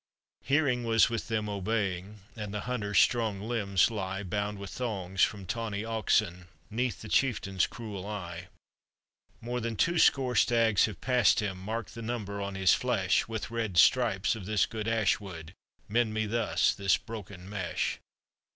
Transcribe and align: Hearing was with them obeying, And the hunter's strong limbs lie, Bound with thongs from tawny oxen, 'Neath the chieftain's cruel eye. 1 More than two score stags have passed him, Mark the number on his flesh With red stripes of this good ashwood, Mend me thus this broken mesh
Hearing 0.43 0.83
was 0.83 1.11
with 1.11 1.27
them 1.27 1.47
obeying, 1.47 2.21
And 2.35 2.51
the 2.51 2.61
hunter's 2.61 2.97
strong 2.99 3.39
limbs 3.39 3.91
lie, 3.91 4.23
Bound 4.23 4.57
with 4.57 4.71
thongs 4.71 5.21
from 5.23 5.45
tawny 5.45 5.85
oxen, 5.85 6.47
'Neath 6.71 7.03
the 7.03 7.07
chieftain's 7.07 7.67
cruel 7.67 8.07
eye. 8.07 8.47
1 9.41 9.51
More 9.51 9.59
than 9.59 9.75
two 9.75 9.99
score 9.99 10.33
stags 10.35 10.85
have 10.85 11.01
passed 11.01 11.39
him, 11.39 11.59
Mark 11.59 11.91
the 11.91 12.01
number 12.01 12.41
on 12.41 12.55
his 12.55 12.73
flesh 12.73 13.27
With 13.27 13.51
red 13.51 13.77
stripes 13.77 14.35
of 14.35 14.47
this 14.47 14.65
good 14.65 14.87
ashwood, 14.87 15.53
Mend 15.87 16.15
me 16.15 16.25
thus 16.25 16.73
this 16.73 16.97
broken 16.97 17.47
mesh 17.47 17.99